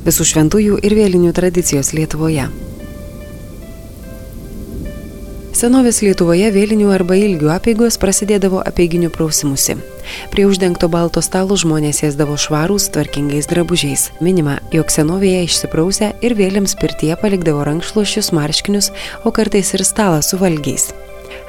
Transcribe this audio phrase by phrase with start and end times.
[0.00, 2.46] Visų šventųjų ir vėlinių tradicijos Lietuvoje.
[5.60, 9.76] Senovės Lietuvoje vėlinių arba ilgių apėgos prasidėdavo apėginių prausimusi.
[10.32, 14.06] Prie uždengto balto stalo žmonės sėsdavo švarūs, tvarkingais drabužiais.
[14.24, 18.88] Minima, jog senovėje išsiprausę ir vėliams pirtie palikdavo rankšluošius, marškinius,
[19.28, 20.94] o kartais ir stalą su valgiais.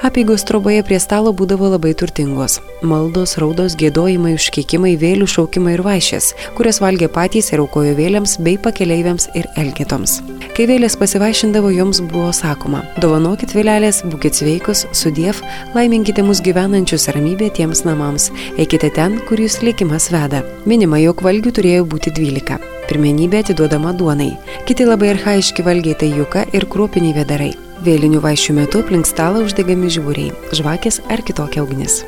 [0.01, 2.55] Apygos troboje prie stalo būdavo labai turtingos.
[2.81, 8.57] Maldos, raudos, gėdojimai, užkeikimai, vėlių šaukimai ir vaišės, kurias valgė patys ir aukojo vėliams bei
[8.57, 10.17] pakeleiviams ir elgetoms.
[10.57, 15.45] Kai vėlės pasivaišindavo, joms buvo sakoma, dovanokit vėlelės, būkite sveikus, sudiev,
[15.77, 20.41] laiminkite mus gyvenančius ramybė tiems namams, eikite ten, kur jūs likimas veda.
[20.65, 22.57] Minima, jog valgių turėjo būti 12.
[22.89, 24.33] Pirmenybė atiduodama duonai.
[24.65, 27.53] Kiti labai arhaiški valgiai tai juka ir kruopiniai vedarai.
[27.81, 32.03] Vėlinių vaišių metu aplink stalą uždegami žiūriai, žvakės ar kitokia ugnis.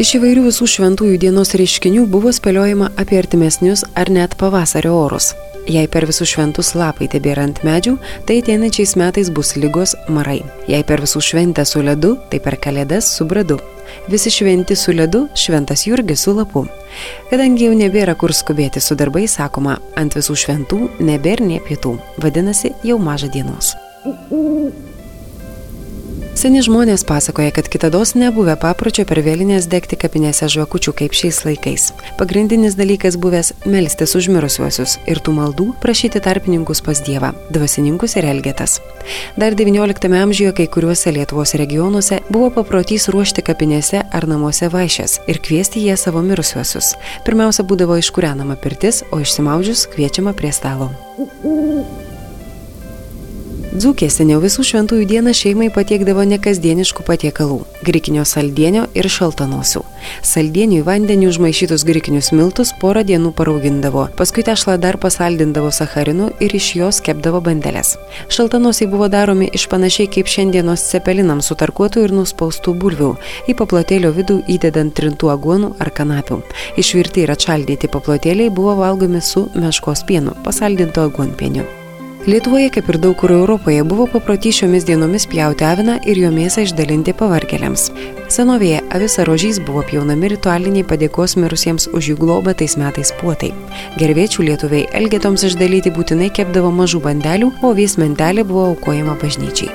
[0.00, 5.32] Iš įvairių visų šventųjų dienos reiškinių buvo spėliojama apie artimesnius ar net pavasario orus.
[5.66, 7.96] Jei per visus šventus lapai tebėra ant medžių,
[8.28, 10.42] tai ateinančiais metais bus lygos marai.
[10.68, 13.56] Jei per visų šventę su ledu, tai per kalėdas su bradu.
[14.12, 16.66] Visi šventi su ledu, šventas Jurgis su lapu.
[17.32, 21.96] Kadangi jau nebėra kur skubėti su darbais, sakoma, ant visų šventų nebėra nie pietų.
[22.22, 23.74] Vadinasi, jau maža dienos.
[26.34, 31.86] Seni žmonės pasakoja, kad kitados nebuvę papročio per vėlinės degti kapinėse žvakučių kaip šiais laikais.
[32.18, 38.24] Pagrindinis dalykas buvęs- melstis už mirusiuosius ir tų maldų prašyti tarpininkus pas Dievą- dvasininkus ir
[38.24, 38.80] elgetas.
[39.38, 45.38] Dar XIX amžiuje kai kuriuose Lietuvos regionuose buvo paprotys ruošti kapinėse ar namuose vaišės ir
[45.38, 46.94] kviesti jie savo mirusiuosius.
[47.24, 50.90] Pirmiausia būdavo iškūrenama pirtis, o išsimaudžius kviečiama prie stalo.
[53.74, 59.82] Dzūkė seniau visų šventųjų dieną šeimai patiekdavo nekasdieniškų patiekalų- grikinio saldienio ir šaltanosių.
[60.22, 66.54] Saldienių į vandenį užmaišytus grikinius miltus porą dienų paraugindavo, paskui tešlą dar pasaldindavo sacharinu ir
[66.54, 67.96] iš jos kepdavo bandelės.
[68.28, 73.16] Šaltanosiai buvo daromi iš panašiai kaip šiandienos cepelinams sutarkuotų ir nuspaustų bulvių,
[73.48, 76.44] į paplotėlio vidų įdedant trintų aguonų ar kanapių.
[76.78, 81.83] Išvirti ir atšaldyti paplotėliai buvo valgomi su meškos pienu, pasaldinto aguonpieniu.
[82.24, 86.62] Lietuvoje, kaip ir daug kur Europoje, buvo paprotys šiomis dienomis pjauti aviną ir jo mėsą
[86.64, 87.90] išdalinti pavarkeliams.
[88.32, 93.52] Senovėje avis ar rožys buvo pjaunami ritualiniai padėkos mirusiems už jų globą tais metais puotai.
[94.00, 99.68] Gerviečių lietuviai elgetoms išdalyti būtinai kepdavo mažų bandelių, o vis mentelė buvo aukojama bažnyčiai.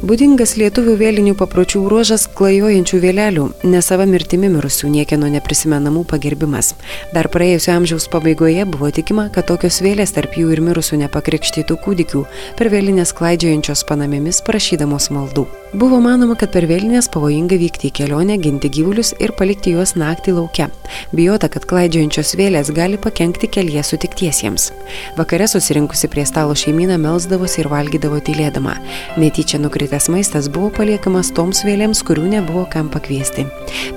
[0.00, 6.72] Būdingas lietuvių vėlinių papročių ruožas klajojančių vėlelių, nesava mirtimi mirusių niekieno neprisimenamų pagerbimas.
[7.12, 12.24] Dar praėjusio amžiaus pabaigoje buvo tikima, kad tokios vėlės tarp jų ir mirusių nepakrikštytų kūdikių
[12.56, 15.44] per vėlinės klaidžiojančios panamėmis prašydamos maldų.
[15.70, 20.32] Buvo manoma, kad per vėlinės pavojinga vykti į kelionę, ginti gyvulius ir palikti juos naktį
[20.34, 20.66] laukia.
[21.14, 24.72] Bijota, kad klaidžiojančios vėlės gali pakengti kelyje sutiktiesiems.
[25.20, 28.74] Vakare susirinkusi prie stalo šeimyną melsdavosi ir valgydavo tylėdama.
[29.22, 33.42] Netyčia nukritęs maistas buvo paliekamas toms vėlėms, kurių nebuvo kam pakviesti.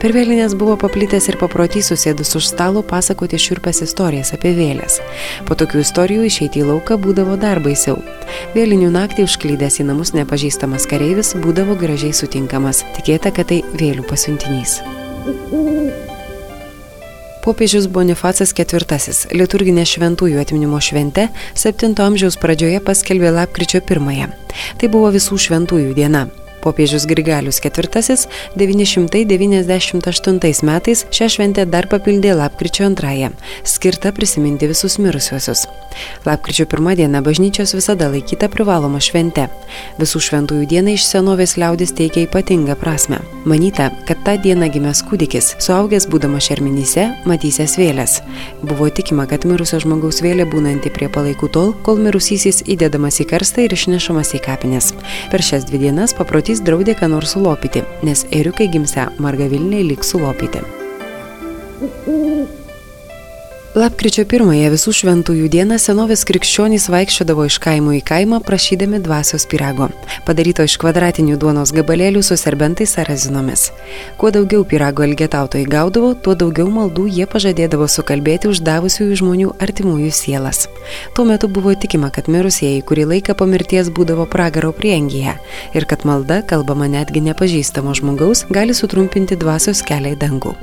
[0.02, 5.02] Per vėlinės buvo paplitęs ir paprotys susėdus už stalo pasakoti šiurpes istorijas apie vėlės.
[5.46, 8.00] Po tokių istorijų išeiti į lauką būdavo dar baisiau.
[8.56, 14.80] Vėlinių naktį užklydęs į namus nepažįstamas kareivis būdavo gražiai sutinkamas, tikėta, kad tai vėlių pasiuntinys.
[17.44, 21.26] Popiežius Bonifacas IV liturginė šventųjų atminimo švente
[21.60, 24.32] 7 amžiaus pradžioje paskelbė lapkričio 1.
[24.80, 26.24] Tai buvo visų šventųjų diena.
[26.64, 27.88] Popiežius Grigalius IV
[28.56, 33.30] 998 metais šią šventę dar papildė lapkričio antrąją,
[33.68, 35.68] skirta prisiminti visus mirusiuosius.
[36.26, 39.48] Lapkričio pirmą dieną bažnyčios visada laikyta privaloma švente.
[40.00, 43.20] Visų šventųjų diena iš senovės liaudis teikia ypatingą prasme.
[43.46, 48.20] Manyta, kad tą dieną gimęs kūdikis, suaugęs būdamas šerminyse, matysės vėlės.
[48.64, 53.66] Buvo tikima, kad mirusio žmogaus vėlė būnanti prie palaikų tol, kol mirusysis įdedamas į karstą
[53.66, 54.94] ir išnešamas į kapines.
[55.32, 60.04] Per šias dvi dienas paprotys Jis draudė ką nors sulopyti, nes eriukai gimse margavilniai lyg
[60.06, 60.62] sulopyti.
[63.74, 69.88] Lapkričio pirmąją visų šventųjų dieną senovės krikščionys vaikščiodavo iš kaimo į kaimą prašydami dvasios pirago,
[70.28, 73.72] padaryto iš kvadratinių duonos gabalėlių su serbentais ar razinomis.
[74.22, 80.68] Kuo daugiau pirago elgetautojai gaudavo, tuo daugiau maldų jie pažadėdavo sukalbėti uždavusiųjų žmonių artimųjų sielas.
[81.18, 85.34] Tuo metu buvo tikima, kad mirusieji kurį laiką po mirties būdavo pragaro priengyje
[85.74, 90.54] ir kad malda, kalbama netgi nepažįstamo žmogaus, gali sutrumpinti dvasios kelią į dangų.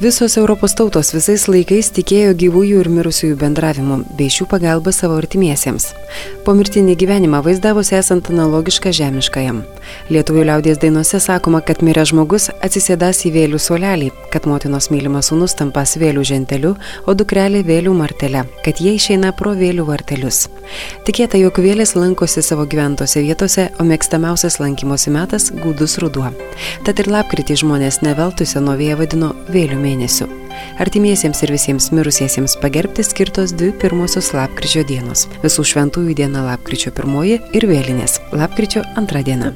[0.00, 5.90] Visos Europos tautos visais laikais tikėjo gyvųjų ir mirusiųjų bendravimu bei šių pagalbą savo artimiesiems.
[6.46, 9.62] Pomirtinį gyvenimą vaizdavosi esant analogišką žemiškajam.
[10.10, 15.56] Lietuvių liaudės dainuose sakoma, kad miręs žmogus atsisėdas į vėlių suolelį, kad motinos mylimas sūnus
[15.58, 16.74] tampas vėlių ženteliu,
[17.06, 20.48] o dukrelė vėlių martelė, kad jie išeina pro vėlių vartelius.
[21.06, 26.32] Tikėta, jog vėlės lankosi savo gyventose vietose, o mėgstamiausias lankymosi metas- gūdus ruduo.
[26.84, 30.28] Tad ir lapkritį žmonės neveltui senovėje vadino vėlių mėnesiu.
[30.80, 37.40] Artimiesiems ir visiems mirusiesiems pagerbti skirtos dvi pirmosios lapkričio dienos- visų šventųjų diena lapkričio pirmoji
[37.52, 39.52] ir vėlinės- lapkričio antra diena.